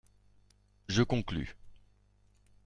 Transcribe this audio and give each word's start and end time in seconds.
Je 0.87 1.03
conclus. 1.03 1.55